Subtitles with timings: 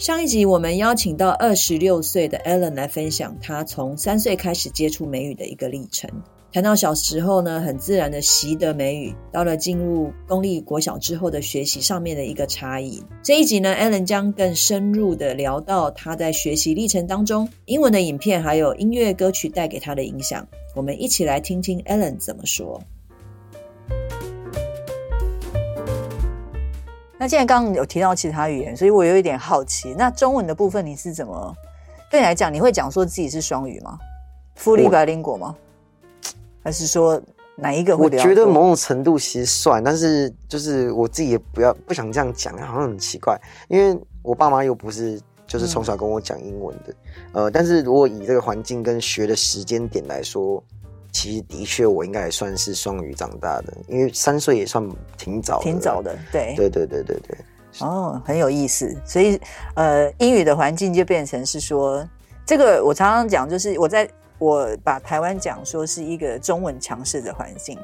[0.00, 6.10] 上一集我们邀请到二十六岁的 Allen 来分享他从三岁开始接触美语的一个历程。
[6.50, 13.02] 谈到小时候呢，很自然的习得美语，到了进入公立国小之后的学习上面的一个差异。
[13.22, 20.48] 这一集呢，Allen 将更深入的聊到他在学习历程当中，英文的影片还有音乐歌曲带给他的影响。
[20.74, 22.82] 我们一起来听听 Allen 怎么说。
[27.20, 29.92] 那既然刚刚有提到其他语言，所以我有一点好奇。
[29.92, 31.54] 那中文的部分你是怎么？
[32.10, 33.98] 对你来讲，你会讲说自己是双语吗
[34.58, 35.54] ？Fully bilingual 吗？
[36.64, 37.20] 还是说
[37.56, 38.04] 哪一个会？
[38.04, 43.38] 我觉得某种程度其实算，但是就是我自己也不要不想这样讲，好像很奇怪。
[43.68, 46.94] 因为我爸妈又不是就是从小跟我讲英文的，
[47.34, 50.64] 嗯、呃，但是如果以这个环境跟学的时间点来说。
[51.12, 57.38] 其实的确，我应该也算是双语长大的，因为三岁也算挺早的，挺早的，对，对对对对对。
[57.80, 58.96] 哦，很有意思。
[59.04, 59.40] 所以，
[59.74, 62.06] 呃，英语的环境就变成是说，
[62.44, 64.08] 这个我常常讲，就是我在
[64.38, 67.78] 我把台湾讲说是一个中文强势的环境。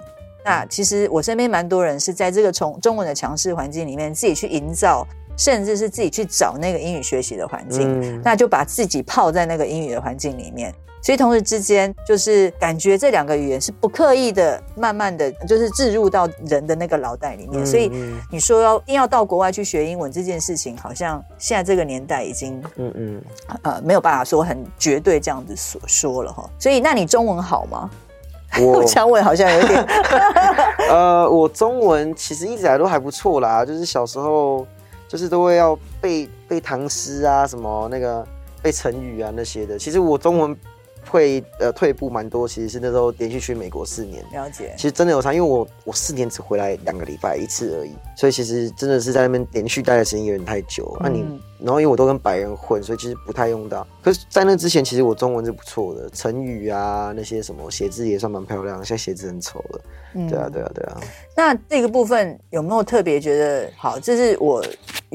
[0.44, 10.72] 那其实我身边蛮多人是在这个从中文的强势环境里面自己去营造，甚至是自己去找那个英语学习的环境，嗯、那就把自己泡在那个英语的环境里面。
[11.06, 17.64] 所以同时之间，就是感觉这两个语言是不刻意的，慢慢的就是置入到人的那个脑袋里面。
[17.64, 17.88] 所以
[18.28, 23.22] 你说要一定要到国外去学英文这件事情，好像现在这个年代已经嗯嗯
[23.62, 26.50] 呃没有办法说很绝对这样子所说了哈。
[26.58, 27.88] 所以那你中文好吗？
[28.60, 29.86] 我想问好像有点
[30.90, 34.66] 呃，我中文其实一直以来都还不错啦，就是小时候
[35.06, 38.26] 就是都会要背背唐诗啊，什么那个
[38.60, 39.78] 背成语啊那些的。
[39.78, 40.56] 其实我中文。
[41.08, 44.74] 会呃退步蛮多，其实是那时候连续去美国四年，了解。
[44.76, 50.96] 其实真的有差，因为我我四年只回来两个礼拜一次而已，所以其实真的是在那边连续待的时间有点太久。
[51.00, 53.86] 那、嗯啊、你然后因为我都跟白人混，所以其实不太用到。
[54.02, 59.80] 可是，在那之前，其实我中文是不错的，成语啊那些什么写字也算蛮漂亮，现在写字很丑了。
[60.14, 61.00] 嗯，对啊，对啊，对啊。
[61.36, 63.98] 那这个部分有没有特别觉得好？
[63.98, 64.64] 这是我。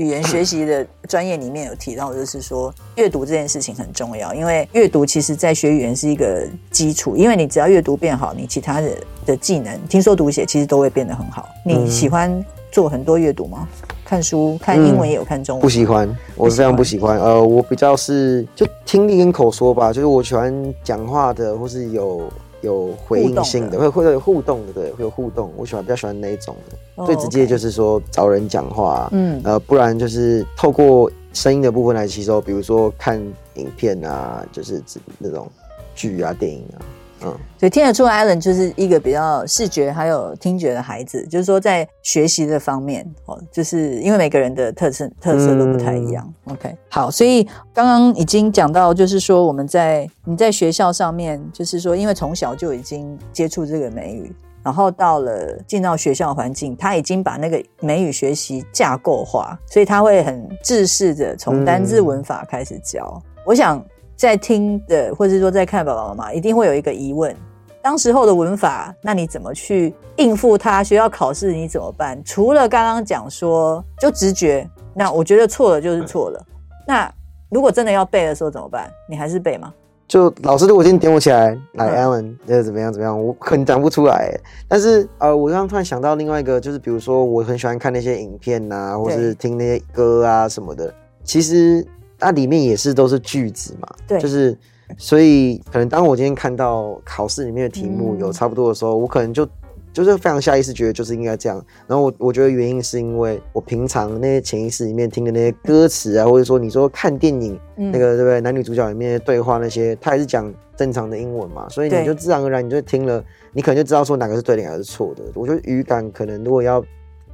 [0.01, 8.89] 语言学习的专业里面有提到，就是说阅读这件事情很重要，因为阅读其实在学语言是一个基础，因为你只要阅读变好，你其他的
[9.27, 11.47] 的技能，听说读写其实都会变得很好。
[11.63, 13.67] 你喜欢做很多阅读吗？
[14.03, 15.61] 看书，看英文也有看中文？
[15.61, 17.19] 不喜欢，我是非常不喜欢。
[17.19, 22.27] 呃，我比较是就听力跟口说吧，就是我喜欢讲话的，或是有。
[22.61, 25.51] 有回应性的，会会有互动的，对，会有互动。
[25.57, 27.05] 我喜欢比较喜欢那一种的，oh.
[27.05, 33.21] 最直接就是说找人讲话，嗯，呃，不然就是透过声音的部分来吸收，比如说看
[33.55, 34.81] 影片啊，就是
[35.17, 35.47] 那种
[35.95, 36.79] 剧啊、电影啊。
[37.23, 46.33] 嗯，所以听得出来，Allen 就是一个比较视觉还有听觉的孩子，就是说在学习的方面，哦，就是因为每个人的特色特色都不太一样。
[46.45, 47.43] 嗯、OK，好，所以
[47.73, 54.33] 刚刚已经讲到，就是说我们在你在学校上面，就是说因为从小就已经接触这个美语，
[54.63, 63.13] 然后到了进到学校环境，他已经把那个美语学习架构化，所以他会很制式的从单字文法开始教。
[63.15, 63.83] 嗯、我想。
[64.21, 67.35] 在听的，或者是说在看爸爸妈妈，一定会有一个疑问：
[67.81, 70.83] 当时候的文法，那你怎么去应付它？
[70.83, 72.23] 学校考试你怎么办？
[72.23, 76.39] 除了刚刚讲说就直觉，那我觉得错了就是错了。
[76.85, 77.11] 那
[77.49, 78.87] 如果真的要背的时候怎么办？
[79.09, 79.73] 你还是背吗？
[80.07, 82.93] 就老师如果今天点我起来，来 Alan，这怎么样？
[82.93, 83.25] 怎么样？
[83.25, 84.39] 我可能讲不出来。
[84.67, 90.93] 但是呃，我刚刚突然想到另外一个，就是比如说我很喜欢看那些影片呐、啊，或是听那些歌啊什么的，
[91.23, 91.83] 其实。
[92.21, 94.55] 它里面也是都是句子嘛，对，就是，
[94.95, 99.45] 所以可能当我今天看到考试里面的题目有差不多的时候，嗯、我可能就
[99.91, 101.61] 就是非常下意识觉得就是应该这样。
[101.87, 108.39] 然后我我觉得原因是因为我平常那些潜意识里面听的那些歌词啊，或者说你说看电影、嗯、那个对不对？
[108.39, 113.21] 男女主角里面的对话那些，他还是讲正常的英文嘛，所以你就自然而然你就听了，
[113.51, 115.23] 你可能就知道说哪个是对的，哪个是错的。
[115.33, 116.83] 我觉得语感可能如果要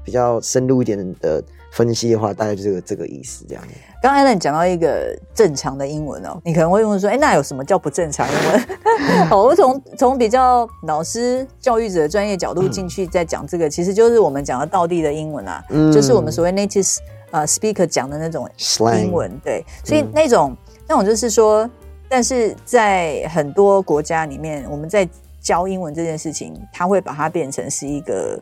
[0.07, 1.44] 比较深入一点的。
[1.69, 3.63] 分析的话，大概就这个这个意思这样。
[4.01, 9.27] 刚才你讲到一个正常的英文哦，你可能会问说，哎，那有什么叫不正常英文？
[9.30, 16.98] 好，我从从比较老师、教育者的专业角度进去再讲这个，嗯、其实就是我们讲的道地的英文啊，嗯、就是我们所谓 native
[17.30, 18.50] 呃 speaker 讲的那种
[18.98, 21.69] 英文，对，所以那种、嗯、那种就是说，
[22.09, 25.07] 但是在很多国家里面，我们在
[25.42, 28.42] 教英文这件事情，他会把它变成是一个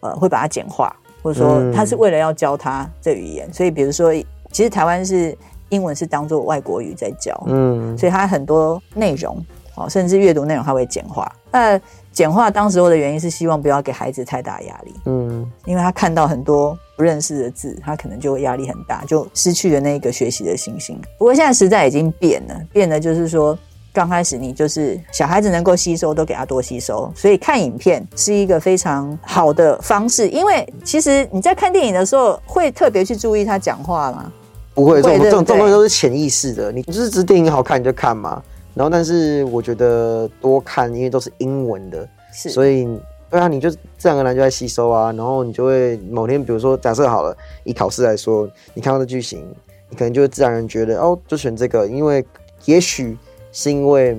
[0.00, 4.12] 呃，会把它简化，或者说他是为了要教他这语言，嗯、所以比如说，
[4.50, 5.36] 其实台湾是
[5.68, 9.36] 英文是当做外国语在教，嗯，所以它很多内容。
[9.76, 11.30] 哦甚至阅读内容它会简化。
[11.50, 11.80] 那
[12.12, 21.00] 简化当时候的原因是希望不要给孩子太大压力，嗯，因为他看到很多不认识的字，他可能就会压力很大，就失去了那个学习的信心。
[21.16, 23.56] 不过现在时代已经变了，变了就是说，
[23.92, 30.28] 刚开始你就是小孩子能够吸收都给他多吸收，所以看影片是一个非常好的方式。
[30.28, 34.32] 因为其实你在看电影的时候会特别去注意他讲话吗？
[34.74, 38.40] 不会，这种这种这种东西都是潜意识的，你就是只电影好看你就看嘛。
[38.72, 42.88] 然后，但是我觉得多看，因为都是英文的，是，所以
[43.28, 45.12] 对啊，你就自然而然就在吸收啊。
[45.12, 49.44] 然后你就会某天，比如说假设好了，以考试来说，你看到的剧情，
[49.88, 52.24] 你可能就会自然而然觉得哦，就选这个，因为
[52.64, 53.18] 也许
[53.52, 54.16] 是因为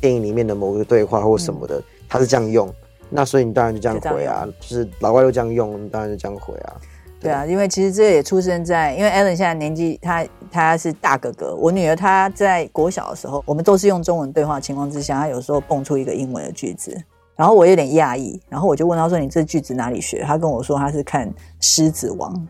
[0.00, 2.72] 电影里面的某个对话或什么的，他、嗯、是这样用，
[3.10, 6.76] 那所以你当然就这样回啊，就，就是老外都这样用，你当然就这样回啊。
[7.20, 11.54] 对啊，因为其实这也出生在，因为 Alan 现在年纪，他他是大哥哥。
[11.54, 16.94] 我女儿她在国小的时候，我们都是用中文对话情况之下，她有时候蹦出一个英文的句子，
[17.34, 21.26] 然后我有点讶异，然后我就问她说：“你这句子哪里学？”她跟我说：“她是看
[21.60, 22.46] 《狮子王》，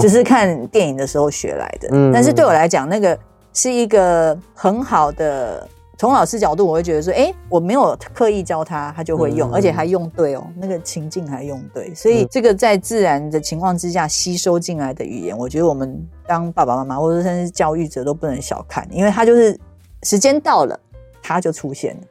[0.00, 3.18] 只是看电影的时候学来的。”但是对我来讲，那个
[3.58, 5.66] 是一个很好的。
[6.00, 19.58] 从老师角度，我会觉得说，哎，我没有刻意教他，他就会用，嗯、而且还用对哦，那个情境还用对，所以这个在自然的情况之下吸收进来的语言，我觉得我们当爸爸妈妈或者甚至教育者都不能小看，因为他就是
[20.04, 20.78] 时间到了，
[21.20, 22.02] 他就出现了。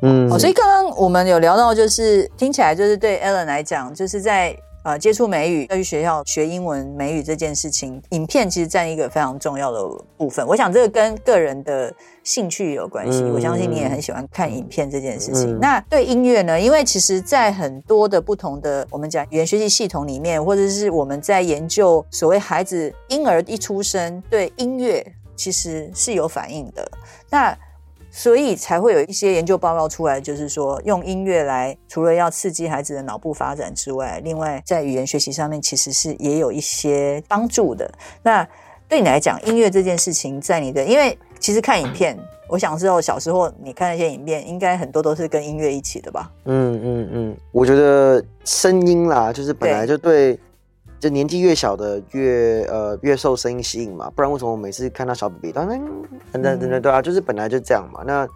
[0.00, 4.56] 嗯，哦，所以刚刚我们有聊到，就是听起来就是对 Ellen 来讲，就是在。
[4.86, 9.82] 呃，接触美语，要去学校学英文美语这件事情，影片其实占一个非常重要的
[10.16, 10.46] 部分。
[10.46, 11.92] 我想这个跟个人的
[12.22, 13.18] 兴趣有关系。
[13.24, 15.56] 嗯、我相信你也很喜欢看影片这件事情。
[15.56, 16.60] 嗯、那对音乐呢？
[16.60, 25.04] 因为其实，在很多的不同的我们讲语言学习系统里面，或者是我们在研究所谓孩子婴儿一出生对音乐
[25.34, 26.88] 其实是有反应的。
[27.28, 27.58] 那
[28.16, 37.86] 所以才会有一些研究报告出来，就是说用音乐来，除了要刺激孩子的脑部发展之外，另外在语言学习上面其实是也有一些帮助的。
[38.22, 38.48] 那
[38.88, 42.18] 对你来讲，音乐这件事情在你的，因为其实看影片，
[42.48, 46.32] 我想知道小时候你看那些影片，应该很多都是跟音乐一起的吧？
[46.46, 50.40] 嗯嗯嗯，我觉得声音啦，就是本来就对。
[50.98, 55.78] 就年纪越小的越呃越受声音吸引嘛，不然为什么我每次看到小 baby 当然
[56.32, 58.02] 等等等等对啊，就是本来就这样嘛。
[58.06, 58.26] 那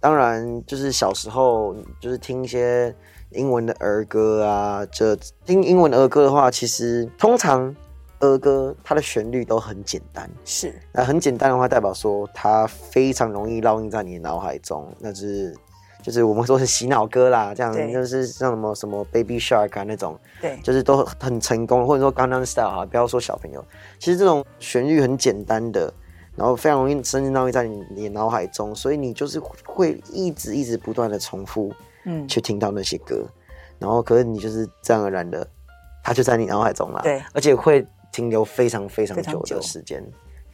[0.00, 2.94] 当然就是小时候就是听一些
[3.30, 7.74] 英文的儿歌啊，这听英文的儿歌的话，其实通常
[8.20, 15.54] 儿歌它的旋律都很简单，是那很简单的话，代表说它非常容易烙印在你的脑海中，那就是。
[16.04, 23.64] 就是我们说是洗脑歌啦，这样就是像什么什么 Baby Shark 啊那种，对，就是都很成功，或者说 Gangnam Style 啊，不要说小朋友，
[23.98, 25.90] 其实这种旋律很简单的，
[26.36, 31.72] 然后非常容易深深烙印在你你脑海中，所以你就是会一直一直不断的重复，
[32.04, 33.24] 嗯，去听到那些歌，
[33.78, 35.46] 然后可是你就是自然而然的，
[36.02, 40.04] 它就在你脑海中了，对，而且会停留非常非常久的时间，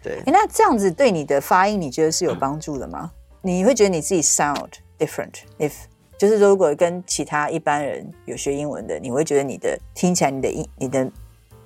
[0.01, 0.21] 对。
[0.21, 3.11] 哎，那这样子对你的发音，你觉得是有帮助的吗？
[3.43, 4.69] 你会觉得你自己 sound
[5.01, 5.73] different if
[6.17, 11.11] 就是如果跟其他一般人有学英文的，你会觉得你的听起来你的英你的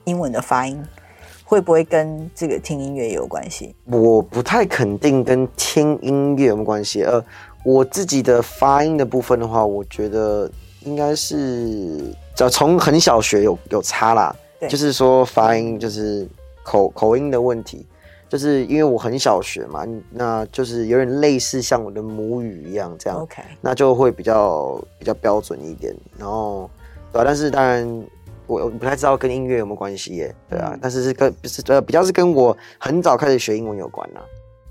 [0.04, 0.80] 英文的发音
[1.44, 3.74] 会不会跟这个听音乐有关系？
[3.86, 7.02] 我不太肯定跟听音乐有没有关系。
[7.02, 7.22] 呃，
[7.64, 10.48] 我自己的发音的部分的话，我觉得
[10.84, 11.36] 应该是
[12.36, 16.28] 只要从很小学有有差啦，对就是说发音就是
[16.62, 17.84] 口口音的问题。
[18.34, 25.94] 就是因为我很小学嘛，那就是有点类似像我的母语一样这样，OK，那就会比较比较标准一点。
[26.18, 26.68] 然后，
[27.12, 27.86] 对啊，但是当然
[28.48, 34.20] 我我不太知道跟音乐有没有关系耶，对啊，嗯、但是是跟是呃比较是跟我很早开始学英文有关啦。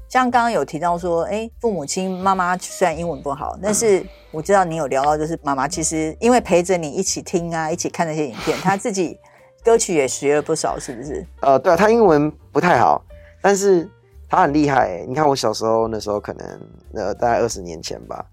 [0.10, 9.18] 像刚刚有提到说，哎、欸，父母亲妈妈虽然英文不好，但是我知道你有聊到，就是妈妈其实因为陪着你一起听啊，一起看那些影片，她自己
[9.64, 11.26] 歌曲也学了不少，是不是？
[11.40, 13.02] 呃，对啊，她英文不太好。
[13.44, 13.88] 但是
[14.30, 16.62] 他很厉害欸，你看我小时候那时候可能
[16.94, 18.26] 呃大概二十年前吧，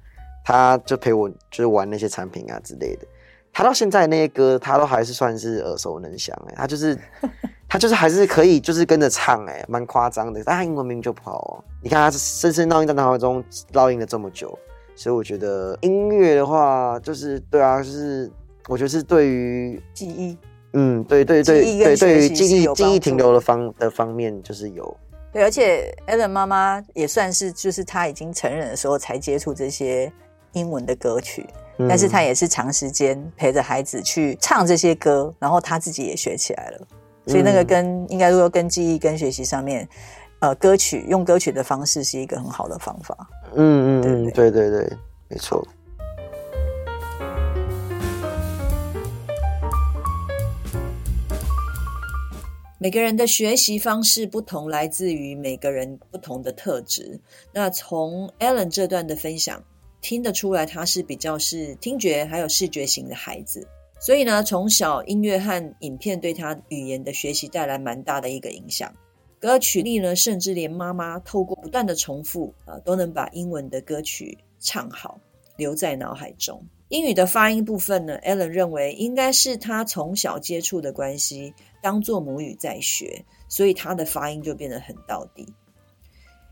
[0.44, 3.06] 他就陪我就是玩那些产品啊之类的，
[3.52, 6.96] 他到现在那些歌他都还是算是耳熟能详哎，他就是
[7.68, 14.56] 他就是还是可以就是跟着唱哎，蛮夸张的，但他英文明明就不好哦，你看他深深烙印在脑海中烙印了这么久，
[14.94, 18.30] 所以我觉得音乐的话就是对啊，就是
[18.68, 20.38] 我觉得是对于记忆。
[20.72, 24.96] 嗯，对对对对，对于记忆记忆停留的方的方面就是有。
[25.32, 30.12] 对，而且 Ellen 妈妈也算是，就是她已经成人的时候才接触这些
[30.52, 31.46] 英文的歌曲，
[31.78, 36.86] 嗯、但是她也是长时间陪着孩子去唱这些歌，然后她自己也学起来了。
[37.26, 39.88] 所以那个跟、嗯、应该说跟记忆跟学习上面，
[40.40, 43.16] 呃，歌曲用歌曲的方式是一个很好的方法。
[43.54, 44.92] 嗯嗯嗯，对对对，
[45.28, 45.64] 没错。
[52.82, 57.20] 每个人的学习方式不同，来自于每个人不同的特质。
[57.52, 59.62] 那从 Ellen 这段的分享
[60.00, 63.68] 听得出来，他是比较是听觉还有视觉型的孩子。
[64.00, 68.90] 所以呢，从小音乐和影片对他语言的学习带来蛮大的一个影响。
[69.38, 75.20] 歌曲力呢，甚至连妈妈透过不断的重复啊，都能把英文的歌曲唱好，
[75.58, 76.58] 留在脑海中。
[76.88, 81.52] 英语的发音部分呢，Ellen 认为应该是他从小接触的关系。
[81.80, 85.46] 当做母语在学，所以他的发音就变得很道地。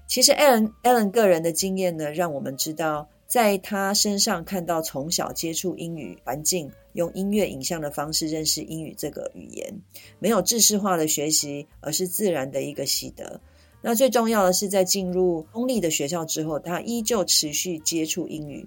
[0.07, 9.83] 其实，Ellen Ellen 个人的经验呢，让我们知道，在他身上看到从小接触英语环境，用音乐影像的方式认识英语这个语言，
[10.19, 13.39] 没有制式化的学习，而是自然的一个习得。
[13.83, 18.67] 那最重要的是，在进入公立的学校之后，他依旧持续接触英语，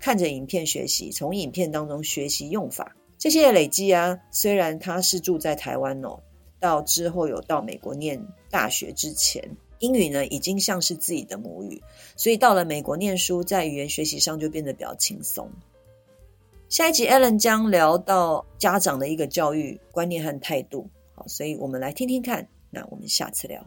[0.00, 2.96] 看着影片学习，从影片当中学习用法。
[3.24, 6.20] 这些累积啊，虽然他是住在台湾哦，
[6.60, 9.42] 到之后有到美国念大学之前，
[9.78, 11.82] 英语呢已经像是自己的母语，
[12.16, 15.50] 所以到了美国念书，在语言学习上就变得比较轻松。
[16.68, 22.46] 下一集 Ellen 将聊到家长的一个教育观念和态度，好，所以我们来听听看。
[22.68, 23.66] 那我们下次聊。